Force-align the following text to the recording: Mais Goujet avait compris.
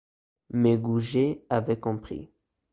Mais 0.49 0.79
Goujet 0.79 1.45
avait 1.51 1.79
compris. 1.79 2.31